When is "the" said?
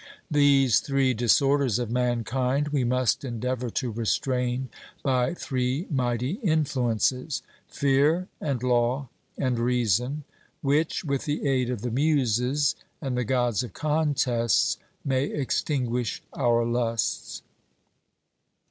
11.25-11.45, 11.83-11.91, 13.15-13.23